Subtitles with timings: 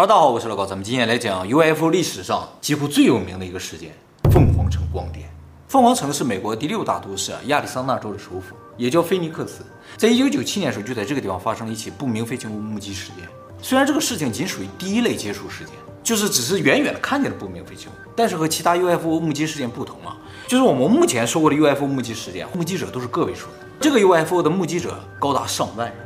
[0.00, 3.92] 哈喽，大家好，我是老高，咱们今天来讲 UFO 历史上几乎最有名的一个事件——
[4.32, 5.28] 凤凰城光点。
[5.68, 9.62] 凤凰城是美国第六大都市亚利桑那州的首府，也叫菲尼克斯。
[9.98, 13.28] 在一九九七年时候，就在这个地方发生了一起不明飞行物目击事件。
[13.60, 25.96] 虽然这个事情仅属于第一类接触事件，就是只是远远的看见了不明飞行物，但是和其他 UFO 目击事件不同啊，就是我们目前说过的 UFO 目击事件，目击者都是个位数的，这个 UFO 的目击者高达上万人。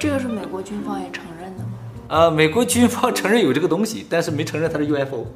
[0.00, 1.33] 这个是美国军方也承认？
[2.08, 5.26] 呃，美国军方承认有这个东西，但是没承认它是 UFO，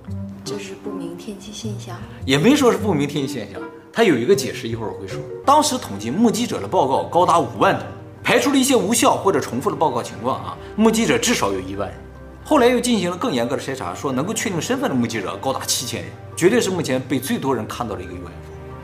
[0.45, 5.19] 这是不明天气现象，也没说是不明天气现象，它有一个解释，一会儿我会说。
[5.47, 7.85] 当时统计目击者的报告高达五万多，
[8.23, 11.99] 排除了一些无效或者重复的报告情况啊，目击者至少有一万人。
[12.45, 18.31] 后来又进行了更严格的筛查，说能够确定身份的目击者高达七千人，绝对是目前被最多人看到的一个 UFO，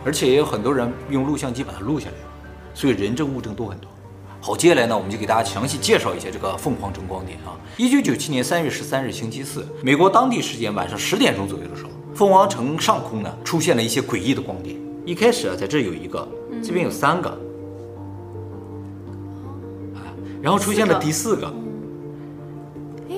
[0.07, 2.15] 而且也有很多人用录像机把它录下来，
[2.73, 3.91] 所以人证物证都很多。
[4.47, 7.57] 好，接下来呢，我们就给大家详细介绍一下这个凤凰城光点啊。
[7.79, 14.77] 一九九七年三月十三日星期四，美国当地时间晚上十点钟左右的时候，凤凰城上空呢出现了一些诡异的光点。
[15.07, 16.29] 一开始啊，在这有一个，
[16.63, 17.31] 这边有三个，
[19.95, 21.55] 啊，然后出现了第四个，
[23.09, 23.17] 哎，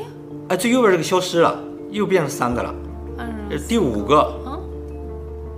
[0.51, 2.73] 哎，最右边这个消失了，又变成三个了，
[3.19, 4.21] 嗯，第五个，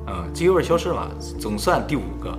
[0.07, 2.35] 啊，最右边消失了，总算第五个。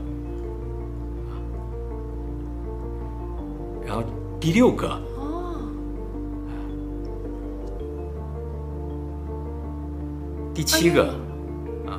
[3.90, 4.04] 然后
[4.40, 4.88] 第六个，
[5.18, 5.56] 哦，
[10.54, 11.06] 第七个，
[11.88, 11.98] 啊，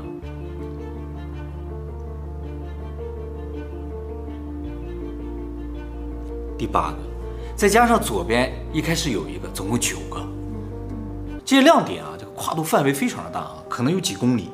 [6.56, 6.98] 第八个，
[7.56, 10.24] 再加上左边一开始有一个，总共九个。
[11.44, 14.48] 这些亮点啊，这个跨度范围非常的大啊，可能有几公里。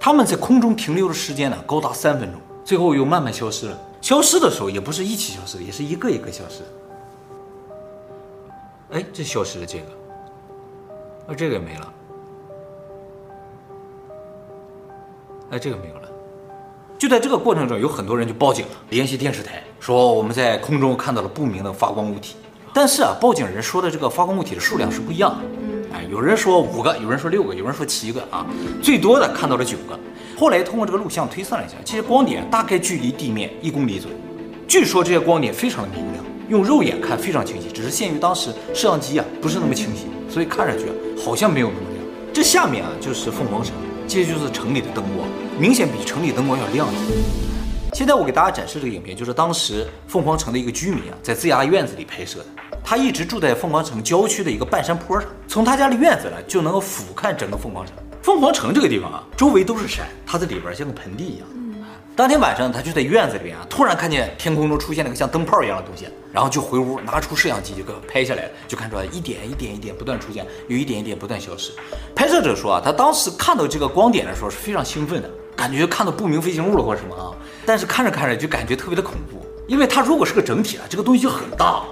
[0.00, 3.78] 他们在空中停留的时间呢，高达三分钟，最后又慢慢消失了。
[4.04, 6.60] 消失的时候也不是一起消失的，也是一个一个消失。
[8.90, 9.84] 哎，这消失了这个，
[11.26, 11.92] 啊，这个也没了。
[15.52, 16.08] 哎，这个没有了。
[16.98, 22.36] 就在这个过程中，有很多人就报警了，联系电视台，说我们在空中看到了不明的发光物体。
[22.74, 25.94] 但是啊，报警人说的这个发光物体的数量是不一样的。
[25.94, 28.44] 哎，有人说五个，有人说六个，有人说七个啊，
[28.82, 29.98] 最多的看到了九个。
[30.36, 34.16] 后来通过这个录像推算了一下，这些光点大概距离地面一公里左右。
[34.66, 40.92] 据说这些光点非常的明亮，用肉眼看非常清晰，只是限于当时摄像机啊不是那么清晰，所以看上去啊
[41.24, 42.04] 好像没有那么亮。
[42.32, 43.74] 这下面啊就是凤凰城，
[44.08, 45.28] 这就是城里的灯光，
[45.58, 47.14] 明显比城里灯光要亮一些。
[47.92, 52.46] 现在我给大家展示这个影片，就是当时凤凰城的一个居民啊在自家院子里拍摄的。
[52.82, 57.94] 他一直住在凤凰城郊区的一个半山坡上，从他家的院子呢就能够俯瞰整个凤凰城。
[58.24, 61.46] 凤凰城这个地方啊，周围都是山，它在里边像个盆地一样。
[61.54, 61.74] 嗯，
[62.16, 71.70] 当天晚上，他就在院子里边啊，突然看见天空中出现了个像灯泡一样的东西，然后就回屋拿出摄像机就给拍下来了，就看出来一点一点一点不断出现，有一点一点不断消失。
[72.14, 77.28] 拍摄者说啊，他当时看到这个光点的时候是非常兴奋的，感觉看到不明飞行物了或者什么啊，
[77.66, 81.82] 但是看着看着就感觉特别的恐怖，因为它如果是个整体啊，这个东西就很大，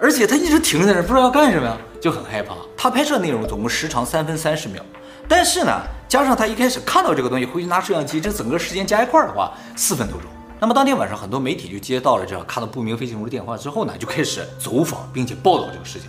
[0.00, 2.54] 而且它一直停在那儿，不知道要干什么呀，就很害怕。
[2.74, 4.82] 他拍摄内容总共时长三分三十秒。
[5.28, 10.30] 但是呢，加上他一开始看到这个东西，回去拿摄像机，这整个时间加一块的话，四分多钟。
[10.58, 16.08] 那么当天晚上，很多媒体就接到了这看到不明飞行物的电话之后呢，就开始走访并且报道这个事情。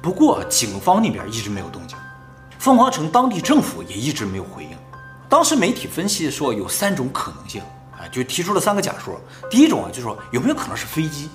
[0.00, 1.96] 不过警方那边一直没有动静，
[2.58, 4.70] 凤凰城当地政府也一直没有回应。
[5.28, 7.60] 当时媒体分析说有三种可能性
[7.92, 9.20] 啊，就提出了三个假说。
[9.50, 11.28] 第一种啊，就是说有没有可能是飞机？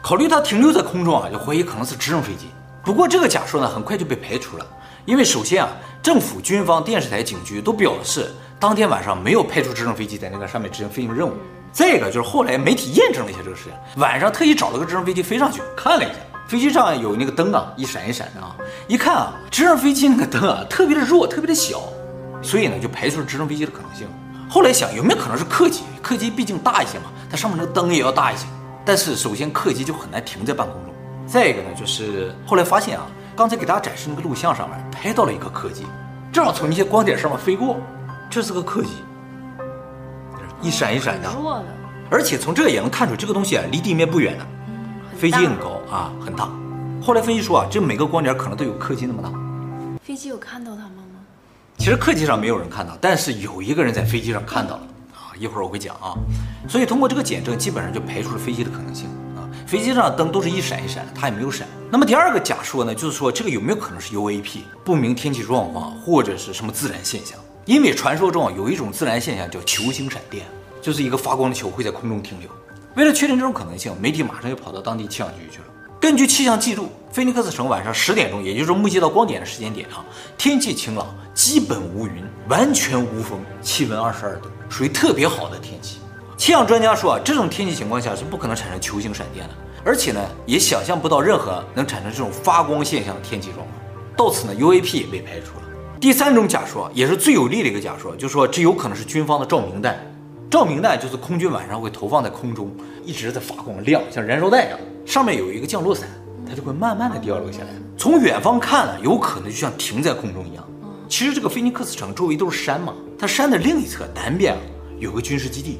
[0.00, 2.46] 考虑它停留在空中啊，就怀疑可能是直升飞机。
[2.84, 4.66] 不过这个假说呢，很快就被排除了。
[5.08, 5.70] 因为首先啊，
[6.02, 8.30] 政府、军方、电视台、警局都表示，
[8.60, 11.32] 当天晚上没有派出直升飞机在那个上面执行飞行任务。
[11.72, 16.14] 再一个就是后来媒体验证了一下这个事情，晚上特意找了个直升飞机飞上去看了一下，
[16.46, 18.54] 飞机上有那个灯啊，一闪一闪的啊，
[18.86, 21.84] 一看啊，直升飞机那个灯啊特别的弱，特别的小，
[22.42, 24.06] 所以呢就排除了直升飞机的可能性。
[24.46, 25.84] 后来想有没有可能是客机？
[26.02, 28.44] 客机毕竟大一些嘛，它上面那个灯也要大一些。
[28.84, 30.92] 但是首先客机就很难停在半空中，
[31.26, 33.06] 再一个呢就是后来发现啊。
[33.38, 35.86] 刚才给大家展示那个录像上面拍到了一个客机，
[36.32, 37.76] 正好从那些光点上面飞过，
[38.28, 38.88] 这是个客机，
[40.60, 41.30] 一闪一闪的，
[42.10, 44.44] 而且从这个也能看出这个东西啊离地面不远的，
[45.16, 46.48] 飞机很高啊，很大。
[47.00, 49.30] 后来分析说啊，这每个光点可能都有客机那么大。
[50.02, 51.20] 飞机有看到他们吗？
[51.76, 54.82] 其实客机上没有人看到，但是有一个人在飞机上看到了
[55.14, 56.18] 啊，一会儿我会讲啊。
[56.68, 59.08] 所以通过这个检证，基本上就排除了飞机的可能性。
[59.68, 61.68] 飞机上的灯都是一闪一闪的，它也没有闪。
[61.90, 67.38] 那么第二个假说呢，就是说这个有没有可能是 UAP 不明天气状况或者是什么自然现象？
[67.66, 70.46] 因为传说中有一种自然现象叫球形闪电，
[70.80, 72.48] 就是一个发光的球会在空中停留。
[72.96, 75.64] 为了确定这种可能性，媒体马上就跑到当地气象局去了。
[76.00, 80.02] 根据气象记录，菲尼克斯城晚上十点钟，也就是目击到光点的时间点啊，
[80.38, 85.98] 天气晴朗，基本无云，完全无风，气温二十二度，属于特别好的天气。
[86.48, 89.54] 气象专家说啊，这种天气情况下是不可能产生球形闪电的，
[89.84, 93.68] 而且呢，也想象不到任何能产生这种发光现象的天气状况。
[94.16, 95.62] 到此呢，UAP 也被排除了。
[96.00, 99.98] 第三种假说也是最有力的一个假说，就是说这有可能是军方的照明弹。
[100.50, 102.74] 照明弹就是空军晚上会投放在空中，
[103.04, 106.08] 一直在发光亮，像燃烧弹一样，上面有一个降落伞，
[106.48, 107.68] 它就会慢慢的掉落下来。
[107.98, 110.66] 从远方看呢，有可能就像停在空中一样。
[111.10, 114.60] 其实这个菲尼克斯城周围都是山嘛，它山的另一侧南边啊
[114.98, 115.78] 有个军事基地，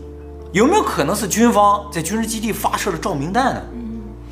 [0.52, 3.62] 有没有可能是军方在军事基地发射了照明弹呢？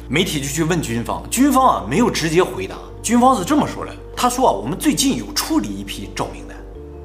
[0.08, 3.92] 媒体就去问军方，军方啊没有直接回答，军方是这么说的。
[4.16, 6.56] 他说啊，我们最近有处理一批照明弹，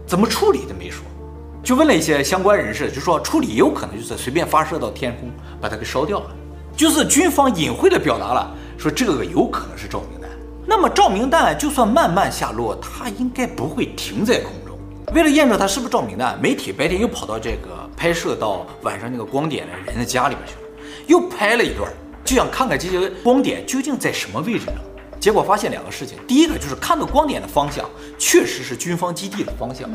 [0.07, 1.03] 怎么处理的没说，
[1.61, 5.29] 就问了一些相关人士，就说处理也有可能就是随便发射到天空，
[5.59, 6.27] 把它给烧掉了。
[6.77, 10.29] 就是军方隐晦的表达了，说这个有可能是照明弹。
[10.65, 14.77] 那么照明弹就算慢慢下落，它应该不会停在空中。
[15.13, 20.62] 为了验证它是不是照明弹，媒体白天又跑到这个拍摄到晚上那个光点的人的家里边去了，
[21.06, 21.88] 又拍了一段，
[22.25, 24.74] 就想看看这些光点究竟在什么位置上。
[25.19, 27.88] 结果发现两个事情，第一个就是看到光点的方向
[28.18, 29.88] 确实是军方基地的方向。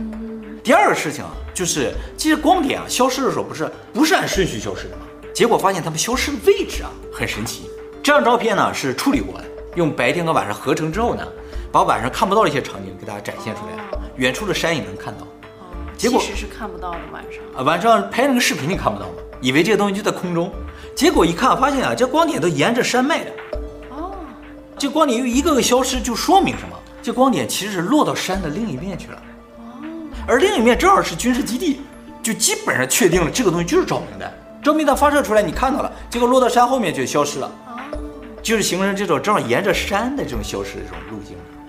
[0.63, 5.03] 第二个事情啊，就是这些光点啊消失的时候不是不是按顺序消失的吗？
[5.35, 7.69] 结果发现它们消失的位置啊很神奇。
[8.05, 9.45] 这张照片呢是处理过的，
[9.75, 11.27] 用白天和晚上合成之后呢，
[11.73, 15.27] 把晚上看不到的一些场景给大家展现出来，远处的山也能看到。
[15.97, 19.15] 结果其实是看不到的晚上啊，晚上拍那个视频你看不到吗？
[19.41, 20.53] 以为这个东西就在空中，
[20.95, 23.31] 结果一看发现啊，这光点都沿着山脉的。
[23.91, 24.13] 哦
[24.79, 26.77] 这光点又一个个消失，就说明什么？
[27.03, 29.23] 这光点其实是落到山的另一面去了，
[29.59, 29.81] 哦
[30.27, 31.81] 而另一面正好是军事基地，
[32.23, 34.33] 就基本上确定了这个东西就是照明弹。
[34.63, 37.51] 照明弹发射出来，你看到了，结果落到山后面就消失了，
[38.43, 41.16] 就是形成这种正好沿着山的这种消失的这种路径。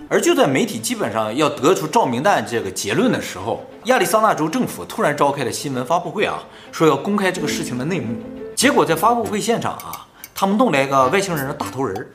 [0.08, 8.14] 而就在媒体基本上要得出照明弹这个结论的时候，亚利桑那州政府突然召开了新闻发布会啊，说要公开这个事情的内幕。
[8.56, 10.04] 结果在发布会现场啊。
[10.40, 12.12] 他们弄来一个外星人的大头人，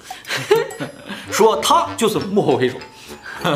[1.29, 2.77] 说他就是幕后黑手，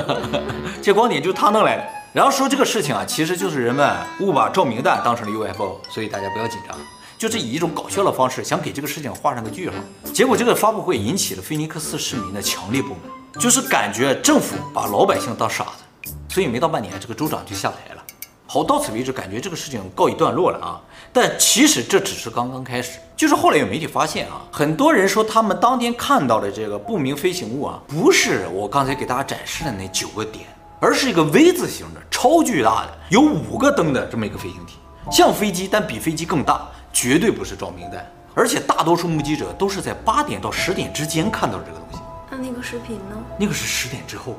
[0.83, 1.87] 这光点就是他弄来的。
[2.11, 6.77] 然后说这个事情啊，其实就是人们误把照明弹当成了 UFO，所以大家不要紧张，
[7.17, 9.75] 就是以一种搞笑的方式想给这个事情画上个句号。
[10.11, 12.99] 结果这个发布会引起了菲尼克斯市民的强烈不满，
[13.39, 18.03] 就是感觉政府把老百姓当傻子，所以没到半年，这个州长就下台了。
[18.47, 20.81] 好，到此为止，感觉这个事情告一段落了啊。
[21.13, 30.45] 但其实这只是刚刚开始，就是后来有媒体发现啊，很多人说他们当天看到的这个不明飞行物啊，不是我刚才给大家展示的那九个点，
[30.79, 34.77] 而是一个 V 字形的超巨大的有五个灯的这么一个飞行体，
[35.11, 38.03] 像飞机但比飞机更大，绝对不是照明弹。
[38.33, 41.99] 而且大多数目击者都是在八点到十点之间看到这个东西。
[42.41, 43.15] 那个视频呢？
[43.39, 44.35] 那个是十点之后。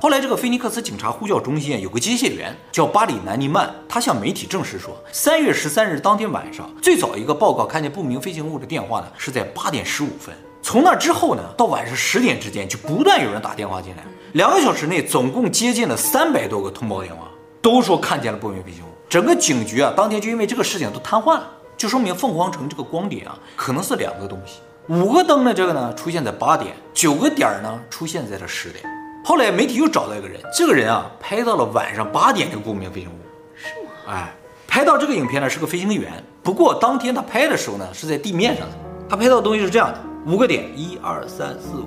[0.00, 10.34] 后来，这个菲尼克斯警察呼叫中心有个接线员叫巴里南尼曼，他向媒体证实说，三月十三日当天晚上，最早一个报告看见不明飞行物的电话呢，是在八点十五分。
[10.60, 14.02] 从那之后呢，到晚上十点之间，就不断有人打电话进来。
[14.32, 17.28] 两个小时内，总共接近了三百多个通报电话，
[17.60, 18.88] 都说看见了不明飞行物。
[19.08, 24.60] 整个警局啊，当天就因为这个事情都瘫痪了，就说明凤凰城这个光点啊，可能是两个东西。
[24.88, 28.84] 五个灯的这个呢，出现在八点；九个点呢，出现在了十点。
[29.24, 33.14] 后来媒体又找到一个人，这个人啊拍到了晚上八点的不明飞行物，
[33.54, 33.90] 是吗？
[34.08, 34.34] 哎，
[34.66, 36.12] 拍到这个影片呢是个飞行员，
[36.42, 38.76] 不过当天他拍的时候呢是在地面上的，
[39.08, 41.86] 他拍到的东西是这样的，五个点，一二三四五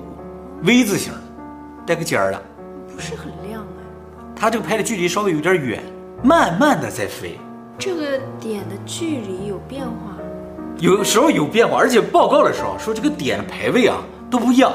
[0.62, 1.20] ，V 字形的，
[1.86, 2.42] 带个尖儿的，
[2.94, 3.84] 不是很亮哎。
[4.34, 5.82] 他这个拍的距离稍微有点远，
[6.22, 7.38] 慢慢的在飞，
[7.78, 10.15] 这个点的距离有变化，
[10.78, 13.96] 有时候有变化，而且报告的时候说这个点的排位啊
[14.30, 14.70] 都不一样。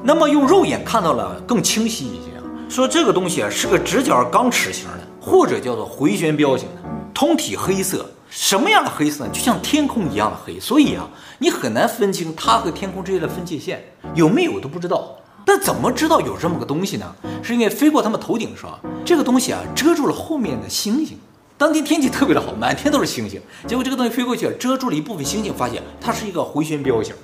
[0.00, 2.30] 那么用肉眼看到了更清晰一些，
[2.68, 6.82] 说这个东西啊是个直角钢齿形的，或者叫做回旋镖型的，
[7.12, 8.08] 通体黑色。
[8.30, 9.30] 什么样的黑色呢？
[9.32, 11.08] 就像天空一样的黑，所以啊，
[11.38, 13.84] 你很难分清它和天空之间的分界线
[14.14, 15.16] 有没有都不知道。
[15.44, 17.14] 但怎么知道有这么个东西呢？
[17.42, 21.18] 是因为飞过他们头顶的时候，这个东西啊遮住了后面的星星。
[21.62, 27.14] 当天天气特别的好，满天都是星星，结果这个东西飞过去遮住了一部分星星，发现它是一个回旋镖形。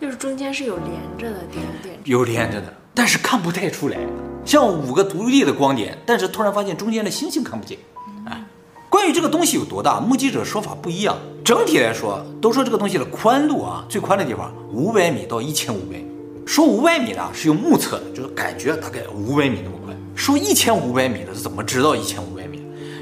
[0.00, 3.96] 就是中间是有连着的点点，有连着的，但是看不太出来，
[4.44, 7.78] 像五个独立的光点，但是突然发现中间的星星看不见。
[8.26, 8.44] 哎，
[8.90, 11.16] 关于这个东西有多大，目击者说法不一样。
[11.44, 16.06] 整体来说，都说这个东西的宽度啊，最宽的地方五百米到一千五百米。
[16.44, 19.96] 说五百米呢是用目测的，就是感觉大概五百米那么宽。
[20.16, 22.33] 说一千五百米的是怎么知道一千五？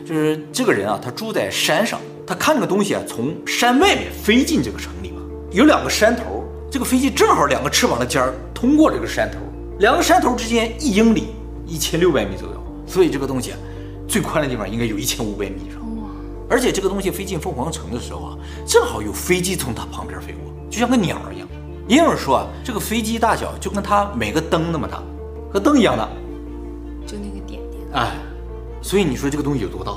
[0.05, 6.45] 就是这个人啊，他住在山上，他看这个东西啊从山外面飞进这个城里嘛，有两个山头。
[6.71, 9.39] 这个飞机正好两个翅膀的尖儿通过这个山头，
[9.79, 11.27] 两个山头之间一英里，
[11.67, 12.55] 一千六百米左右，
[12.87, 13.53] 所以这个东西
[14.09, 15.83] 最宽的地方应该有一千五百米以上。
[16.49, 21.49] 而且这个东西飞进凤凰城的时候啊，正好有飞机从它旁边飞过，就像个鸟一样。
[21.87, 25.03] 也有人说啊，这个飞机大小就跟它每个灯那么大，
[25.53, 26.09] 和灯一样大，
[27.07, 27.83] 就那个点点。
[27.93, 28.13] 哎，
[28.83, 29.93] 所以你说这个东西有多大？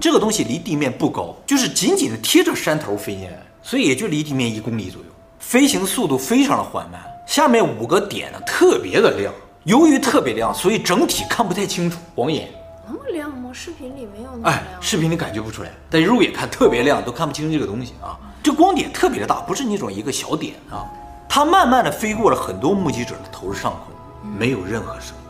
[0.00, 5.08] 这个东西离地面不高，就是紧紧的贴着山头飞进来，所以也就离地面一公里左右。
[5.38, 7.00] 飞行速度非常的缓慢。
[7.26, 9.32] 下面五个点呢特别的亮，
[9.64, 12.48] 由于特别亮，所以整体看不太清楚，晃眼。
[12.86, 13.50] 那么亮吗？
[13.52, 14.54] 视频里没有那么亮。
[14.54, 18.18] 哎，视频里感觉不出来，但肉眼看特别亮，都看不清这个东西啊。
[18.42, 20.82] 这光点特别的大，不是那种一个小点啊。
[21.28, 25.21] 它慢慢的飞过了很多目击者的头上空，没有任何声音。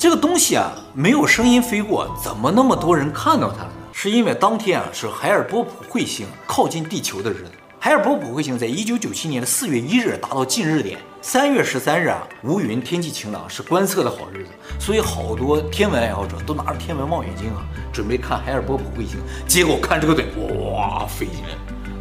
[0.00, 3.74] 这个东西啊，没有声音飞过，怎么那么多人看到它了呢？
[3.92, 7.50] 是因为当天啊是海尔波普彗星靠近地球的日子。
[7.78, 17.60] 海尔波普彗星在一九九七年的四月一日达到近日点，三月十三日啊无云天气晴朗是观测的好日子，所以好多天文爱好者都拿着天文望远镜啊
[17.92, 20.28] 准备看海尔波普彗星，结果看这个点
[20.72, 21.50] 哇飞进来，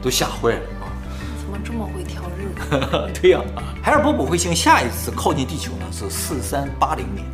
[0.01, 0.87] 都吓坏了啊！
[1.37, 3.11] 怎么这么会挑日子？
[3.21, 7.25] 对呀、啊，海尔波普彗星下一次靠近地球呢是四三八零年。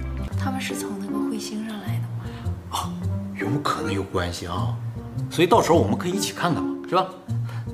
[0.46, 2.24] 他们是从那个彗星上来的吗？
[2.70, 2.94] 啊，
[3.36, 4.76] 有可能有关系啊？
[5.32, 7.08] 所以到时候我们可以一起看看嘛，是吧？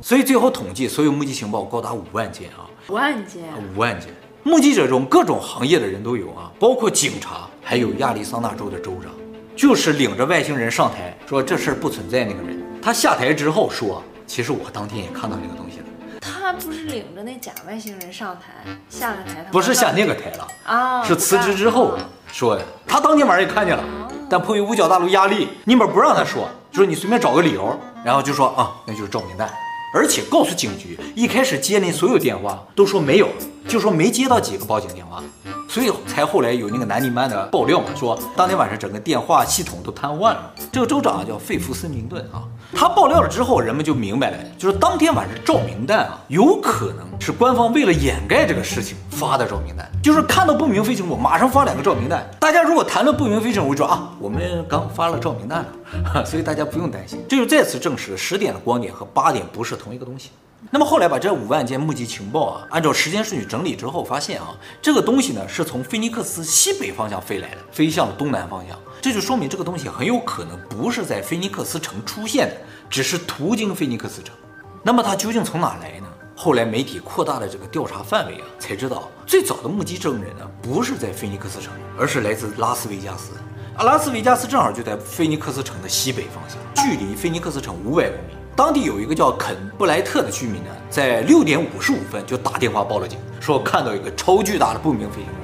[0.02, 4.10] 所以最后统计，所有目击情报高达五万件啊，五万件，五万件。
[4.44, 9.12] 目击者中各种行业的人都有啊，包括警察，还有亚利桑那州的州长，
[9.54, 12.58] 就是领着外星人上台说这事儿不存在那个人。
[12.82, 15.86] 他下台之后说，其实我当天也看到那个东西了。
[16.22, 21.98] 他不是领着那假外星人上台，下了台，不是下那个台了啊，是辞职之后
[22.32, 22.64] 说的。
[22.88, 23.84] 他当天晚上也看见了，
[24.30, 29.50] 但迫于五角大楼压力，尼泊尔不让他说，就说你随便找个理由，然后就说啊，那就是照明弹，
[29.94, 33.28] 而且告诉警局，一开始接那所有电话都说没有，
[33.68, 35.22] 就说没接到几个报警电话，
[35.68, 40.54] 所以才后来有那个南尼曼的爆料嘛，说当天晚上整个电话系统都瘫痪了。
[40.72, 42.44] 这个州长叫费弗斯明顿啊。
[42.74, 52.28] 他爆料了之后，人们就明白了，就是当天晚上照明弹啊，有可能是官方为了掩盖这个事情发的照明弹，就是看到不明飞行物马上发两个照明弹。
[52.40, 55.66] 大家如果谈论不明飞行物，就说啊，我们刚发了照明弹
[56.14, 57.24] 了， 所以大家不用担心。
[57.28, 60.30] 这就再次证实了十点的光点和八点不是同一个东西。
[60.70, 68.78] 那么后来把这五万件目击情报啊，按照时间顺序整理之后，发现啊，这个东西呢是从菲尼克斯西北方向飞来的，飞向了东南方向。
[69.02, 74.36] 这就说明这个东西很有可能不是在菲尼克斯城出现的，只是途经菲尼克斯城。
[74.84, 76.08] 那么它究竟从哪来呢？
[76.36, 83.32] 后来媒体扩大了这个调查范围啊，才知道最早的目击证人呢不是在菲尼克斯城，而是来自拉斯维加斯。
[83.76, 88.36] 啊，拉斯维加斯正好就在菲尼克斯城的西北方向，距离菲尼克斯城五百公里。
[88.56, 95.42] 当地有一个叫肯布莱特的居民呢，在六点五十五分就打电话报了警，说看到一个超巨大的不明飞行物。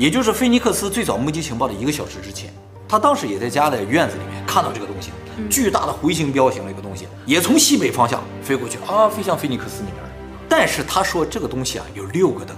[0.00, 2.50] 也就是菲尼克斯最早目击情报的一个小时之前，
[2.88, 5.10] 他当时也在家的院子里面看到这个东西，
[5.50, 10.02] 巨大的回形镖形的一个东西，也从西北方向飞过去啊，飞向菲尼克斯那边。
[10.48, 12.56] 但是他说这个东西啊有六个灯，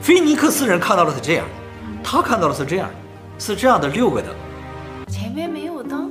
[0.00, 1.44] 菲尼克斯人看到的是这样，
[2.02, 2.88] 他看到的是这样，
[3.38, 4.34] 是这样的六个灯，
[5.08, 6.10] 前面没有灯。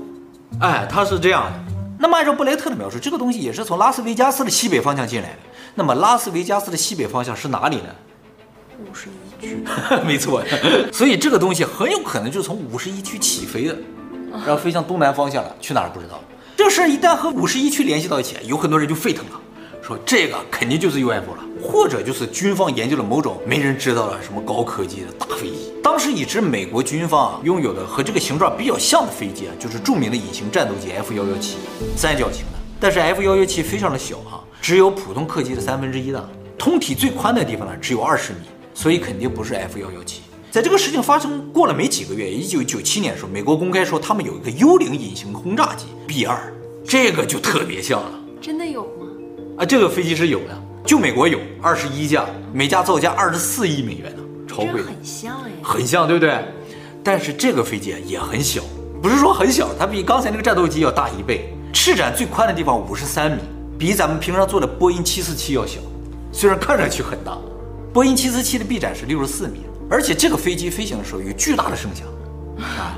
[0.60, 1.74] 哎，他是这样的。
[1.98, 5.40] 那么按照布雷特的描述，这个东西也是从拉斯维加斯的西北方向进来的。
[5.74, 7.90] 那么拉斯维加斯的西北方向是哪里呢？
[8.80, 9.64] 五十一区，
[10.06, 10.44] 没错。
[10.92, 13.78] 所以这个东西很有可能就是从五十一区起飞的，
[14.46, 16.22] 然后飞向东南方向了，去哪儿不知道。
[16.56, 19.40] 这事儿一旦和五十一区联系到一起，有很多人就沸腾了，
[19.82, 25.72] 说这个肯定就是 UFO 了，或者就是军方研究了某种没人知道的什么高科技的大飞机。
[25.84, 31.58] 当时已知美国军方拥有的和这个形状比较像的飞机啊，就是著名的隐形战斗机 F 幺幺七，
[31.96, 32.58] 三角形的。
[32.80, 36.24] 但是 F 幺幺七非常的小、啊，只有普通客机的三分之一大，
[36.58, 38.40] 通体最宽的地方呢只有二十米，
[38.78, 40.22] 所以肯定不是 F 幺幺七。
[40.52, 46.54] 在这个事情发生过了没几个月，一九九七年的时候，美国公开说他们有一个幽灵隐形轰炸机 B 二，
[46.86, 48.12] 这个就特别像了。
[48.40, 49.08] 真的有吗？
[49.58, 50.56] 啊，这个飞机是有的，
[50.86, 54.22] 就美国有二十一架，每架造价二十四亿美元呢。
[54.48, 56.38] 超贵的，很像哎，很像，对不对？
[57.04, 58.62] 但是这个飞机也很小，
[59.02, 61.52] 不是说很小，它比刚才那个战斗机要大一倍。
[61.74, 63.40] 翅展最宽的地方五十三米，
[63.78, 65.80] 比咱们平常坐的波音七四七要小。
[66.32, 67.36] 虽然看上去很大，
[67.98, 72.06] 波音七四七的臂展是六十四米，而且这个飞机飞行的时候有巨大的声响
[72.64, 72.96] 啊。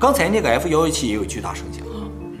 [0.00, 1.82] 刚才那个 F 幺幺七也有巨大声响，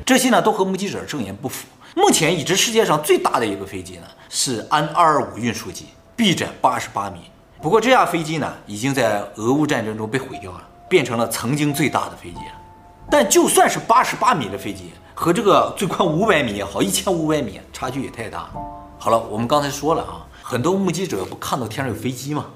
[0.06, 1.66] 这些呢都和目击者证言不符。
[1.94, 7.18] 目前已知世界上最大的一个飞机呢是安二二五运输机，臂展八十八米。
[7.60, 12.52] 不过这架飞机呢，已经在俄乌战争中被毁掉了，变成了曾经最大的飞机了。
[13.10, 18.50] 但就算是八十八米的飞机，和这个最宽五百米也好，一千五百米，差距也太大了。
[18.98, 22.46] 好了，我们刚才说了啊，很多目击者不看到天上有飞机吗？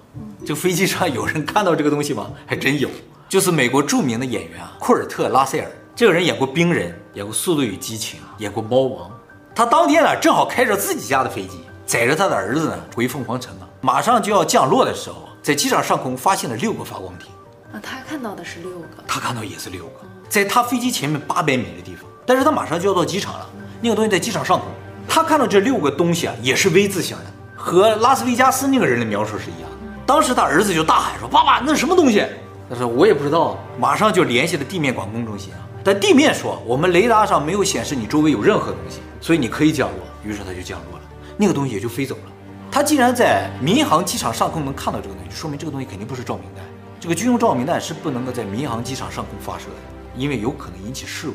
[0.40, 2.30] 这个飞机上有人看到这个东西吗？
[2.46, 2.88] 还真有，
[3.28, 5.70] 就是美国著名的演员啊，库尔特·拉塞尔。
[5.94, 9.11] 这个人演过《冰人》，演过《速度与激情》，演过《猫王》。
[9.54, 13.68] 他当天呢，正好开着自己家的飞机，载着他的儿子呢回凤凰城啊。
[13.82, 17.28] 马上就要降落的时候，在机场上空发现了六个发光体。
[17.75, 22.08] 啊，他看到的是六个，他看到也是六个，在他飞机前面八百米的地方。
[22.25, 23.50] 但是他马上就要到机场了，
[23.82, 24.68] 那个东西在机场上空，
[25.06, 27.25] 他看到这六个东西啊，也是 V 字形的，
[27.62, 29.71] 和拉斯维加斯那个人的描述是一样。
[30.04, 32.26] 当时他儿子就大喊说：“爸爸，那是什么东西？”
[32.69, 35.61] 他说：“我也不知道。”马上就联系了地面管控中心啊。
[35.85, 39.99] 但地面说，我们雷达上没有显示你周围有任何东西，所以你可以降落。
[40.25, 41.04] 于是他就降落了，
[41.37, 42.33] 那个东西也就飞走了。
[42.69, 46.64] 他既然在民航机场上空能看到这个东西，说明这个东西肯定不是照明弹。
[46.99, 49.76] 这个军用照明弹是不能够在民航机场上空发射的，
[50.16, 51.35] 因为有可能引起事故。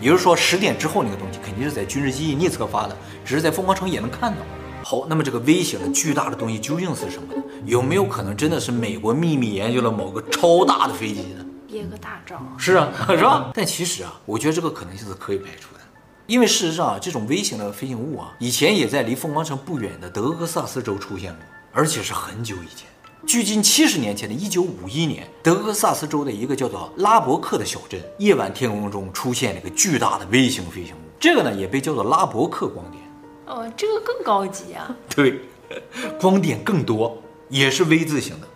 [0.00, 4.38] 也就是说，十点之后那个东西肯定是在军事基地内侧发的，只是在凤凰城也能看到。
[4.88, 7.42] 好，那么这个微型的巨大的东西究竟是什么呢？
[7.64, 11.44] 有没有可能真的是美国秘密研究了某个超大的飞机呢？
[11.66, 13.50] 憋个大招是啊， 是吧？
[13.52, 15.80] 但其实啊，我觉得这个可能性是可以排除的，
[16.28, 22.86] 因为事实上啊，这种微型的飞行物啊，以前也在离凤凰城不远的德克萨斯州出现过，而且是很久以前，
[23.26, 33.02] 距今七十年前的一九五一年，德克萨斯州的一个叫做拉伯克的小镇，夜晚天空中出现了一个巨大的微型飞行物，这个呢也被叫做拉伯克光点。
[33.46, 34.94] 哦，这个更高级啊！
[35.14, 35.40] 对，
[36.20, 37.16] 光点更多，
[37.48, 38.46] 也是 V 字形的，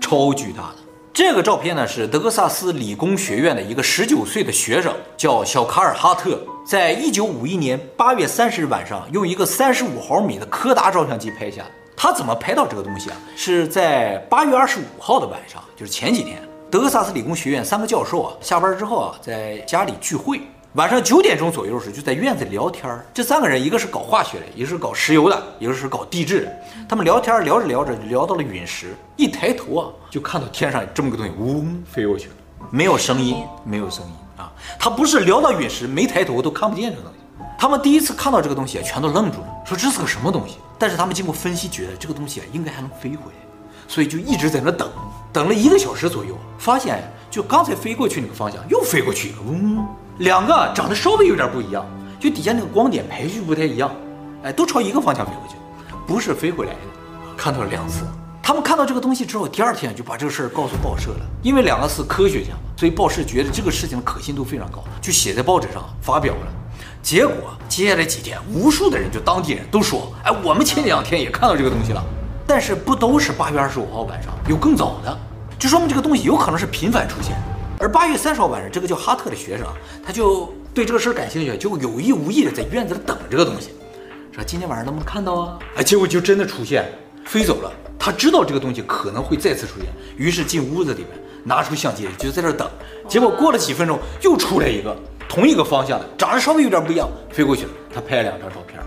[0.00, 0.76] 超巨大的。
[1.12, 11.70] 这个照片呢，是德克萨斯理工学院的一个十九岁的学生，叫小卡尔哈特，在一九五一年八月三十日晚上，用一个三十五毫米的柯达照相机拍下的。
[11.96, 13.16] 他怎么拍到这个东西啊？
[13.36, 20.40] 是在八月二十五号的晚上，就是前几天，德克萨斯理工学院三个教授啊，下班之后啊，在家里聚会。
[20.74, 22.88] 晚上九点钟左右时，就在院子里聊天。
[23.12, 26.52] 这三个人，一个是搞化学的，一个是搞石油的，一个是搞地质的。
[26.88, 28.94] 他们聊天聊着聊着，聊到了陨石。
[29.16, 32.34] 一抬头啊，就看到天上这么个东西，嗡飞过去了，
[32.70, 34.52] 没有声音，没有声音啊。
[34.78, 37.44] 他不是聊到陨石，没抬头都看不见这东西。
[37.58, 40.58] 他们第一次看到这个东西，全都愣住了，说这是个什么东西？
[40.78, 43.38] 但是他们经过分析，觉得这个东西啊，应该还能飞回来，
[43.88, 44.88] 所以就一直在那等，
[45.32, 49.84] 等了一个小时左右，发现就刚才飞过去那个方向又飞过去一个，嗡。
[50.20, 51.82] 两个长得稍微有点不一样，
[52.18, 53.90] 就底下那个光点排序不太一样，
[54.42, 55.54] 哎，都朝一个方向飞过去，
[56.06, 56.78] 不是飞回来的。
[57.38, 58.04] 看到了两次，
[58.42, 61.20] 他们看到这个东西之后，第二天就把这个事儿告诉报社了。
[61.42, 66.52] 因为两个是科学家嘛，所以报社觉得这个事情的可信度非常高，就写在报纸上发表了。
[67.02, 67.34] 结果
[67.66, 72.04] 接下来几天，无数的人就当地人都说，哎，我们前两天也看到这个东西了，
[72.46, 75.18] 但是不都是八月二十五号晚上，有更早的，
[75.58, 77.34] 就说明这个东西有可能是频繁出现。
[77.80, 79.66] 而八月三十号晚上，这个叫哈特的学生，
[80.04, 83.70] 他就对这个事儿感兴趣，就有意无意的在院子里等这个东西，
[84.32, 85.58] 说今天晚上能不能看到啊？
[85.76, 86.84] 哎，结果就真的出现，
[87.24, 87.72] 飞走了。
[87.98, 89.86] 他知道这个东西可能会再次出现，
[90.18, 91.08] 于是进屋子里面
[91.42, 92.68] 拿出相机，就在这儿等。
[93.08, 94.94] 结果过了几分钟，又出来一个
[95.26, 97.70] 同一个方向的，长得稍微有点不一样，飞过去了。
[97.94, 98.78] 他拍了两张照片，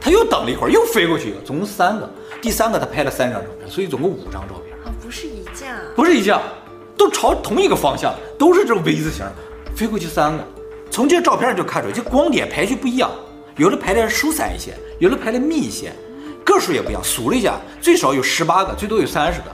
[0.00, 2.08] 他又等了一会儿，又飞过去一个，总共三个。
[2.40, 4.76] 第三个他拍了三张照片，所以总共五张照片。
[4.84, 6.40] 啊，不是一架，不是一架。
[6.96, 9.24] 都朝同一个方向，都是这种 V 字形，
[9.74, 10.44] 飞过去三个。
[10.90, 13.10] 从这个照片上就看出来，这光点排序不一样，
[13.56, 15.92] 有的排的疏散一些，有的排的密一些，
[16.44, 17.02] 个数也不一样。
[17.04, 19.46] 数了一下，最少有十八个，最多有三十个。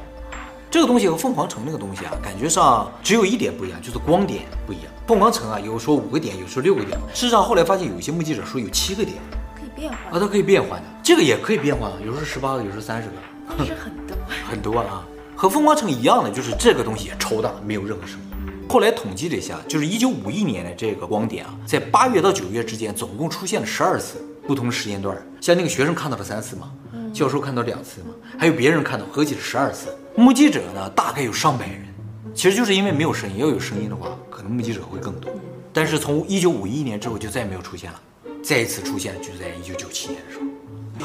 [0.70, 4.86] 这个东西和凤凰城那个东西啊，感觉上只有一点不一样，就是光点不一样。
[5.06, 6.98] 凤凰城啊，有时候五个点，有时候六个点。
[7.12, 9.16] 事实上后来发现，有一些目击者说有七个点，
[9.54, 10.86] 可以变换啊，它可以变换的。
[11.02, 13.14] 这个也可以变换啊，有时候十八个，有时候三十个，
[13.58, 14.16] 那是很多
[14.48, 15.04] 很多啊。
[15.42, 18.68] 和凤凰城一样的，就是这个东西也超大，没有任何声音。
[18.68, 25.20] 后来统计了一下，就是一九五一年的这个光点啊，在八月到九月之间，总共出现了十二次，不同时间段。
[25.40, 26.70] 像那个学生看到了三次嘛，
[27.12, 29.88] 教授看到两次嘛，还有别人看到，合计是十二次。
[30.14, 31.88] 目击者呢，大概有上百人。
[32.32, 35.28] 其实就是因为没有声音，要有声音的话，可能目击者会更多。
[35.72, 38.00] 但是从一九五一年之后就再也没有出现了，
[38.44, 40.44] 再一次出现就是在一九九七年的时候。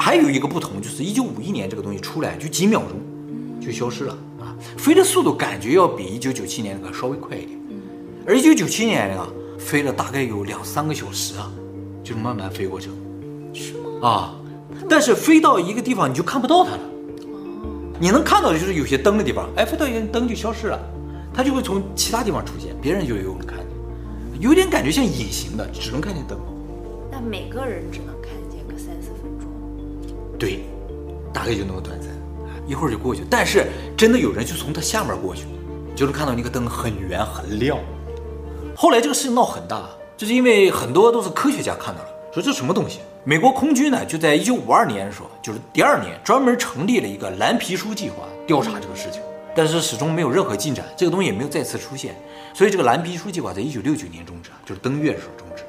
[0.00, 4.16] 还有一个不同就是一九五一年这个东西出来就几秒钟就消失了。
[4.76, 7.58] 飞的速度感觉要比一九九七年那个稍微快一点，
[8.26, 11.50] 而一九九七年那个飞了大概有两三个小时啊，
[12.02, 12.90] 就是慢慢飞过去。
[13.54, 14.08] 是吗？
[14.08, 14.34] 啊，
[14.88, 16.80] 但是飞到一个地方你就看不到它了。
[18.00, 20.78] 你能看到的就是有些灯的地方，哎，飞到一个灯就消失了，
[21.34, 23.66] 它就会从其他地方出现，别人就有能看见，
[24.40, 26.38] 有点感觉像隐形的，只能看见灯。
[27.10, 29.48] 那每个人只能看见个三四分钟。
[30.38, 30.60] 对，
[31.32, 32.07] 大概就那么短暂。
[32.68, 35.46] 一会儿就过去，但是真的有人就从它下面过去，
[35.96, 37.78] 就能看到那个灯很圆很亮。
[38.76, 49.22] 后来这个事情闹很大，就是因为很多都是科学家看到了，说这什么东西，美国空军呢，就在一九五二年的时候，就是第二年，专门成立了一个蓝皮书计划，调查这个事情，
[49.56, 52.14] 但是始终没有任何进展，这个东西也没有再次出现，
[52.52, 55.64] 所以这个蓝皮书计划在一九六九年终止，就是登月的时候终止。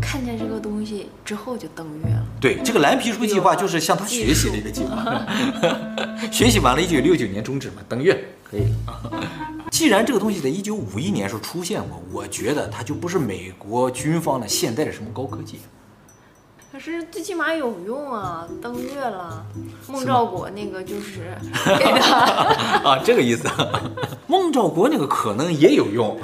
[0.00, 2.24] 看见这个东西之后就登月了。
[2.40, 5.04] 对，这个蓝皮书计划就是向他学习的一个计划
[6.32, 9.20] 学习完了，一九六九年终止嘛，登月可以了。
[9.70, 15.60] 既然这个东西在一九五一年时候出现过，我觉得它就不是美国军方的现代的什么高科技。
[16.72, 19.44] 可是最起码有用啊，登月了。
[19.88, 21.36] 孟兆国那个就是
[22.84, 23.48] 啊，这个意思。
[24.26, 26.18] 孟兆国那个可能也有用，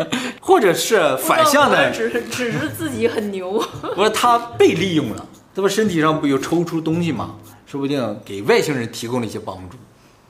[0.40, 3.62] 或者是反向的，只是只是自己很牛。
[3.94, 7.34] 不是他被利用了，这不身体上不有抽出东西吗？
[7.66, 9.76] 说不定给外星人提供了一些帮助。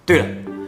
[0.05, 0.27] 对了，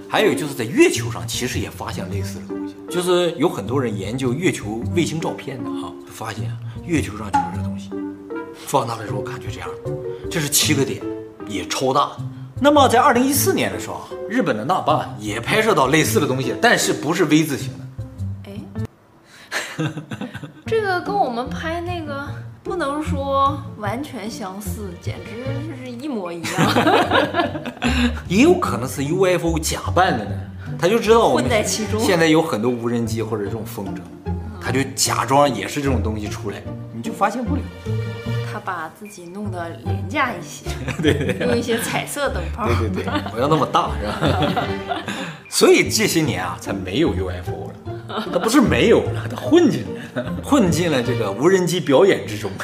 [0.08, 6.50] 还有就是在月球上其实也发现类似的东西，就是有很多人研究月球卫星照片的哈，发现
[6.84, 7.90] 月球上就是这东西。
[8.66, 9.68] 放大的时候感觉这样，
[10.30, 11.02] 这是七个点，
[11.48, 12.12] 也超大。
[12.60, 17.83] 那么在二零一四年的时候，日本的那霸也拍摄到类似的东西，但是不是 V 字形的。
[19.78, 19.84] 哎，
[20.66, 22.26] 这个跟我们拍那个
[22.62, 26.52] 不能说完全相似，简直就是一模一样。
[28.28, 30.32] 也有可能是 UFO 假扮的呢，
[30.78, 32.00] 他就知道我们混在其中。
[32.00, 34.00] 现在有很多无人机或者这种风筝，
[34.60, 37.62] 他就假装也是这种东西出来，你就发现不了。
[38.52, 40.66] 他把自己弄得廉价一些，
[41.02, 44.64] 对，对对，用一些彩色灯泡，对对对，不要那么大是吧？
[45.48, 47.63] 所以这些年啊，才没有 UFO
[48.14, 48.28] 了。
[48.32, 52.50] 它不是没有了，它混进来了，混进了这个无人机表演之中。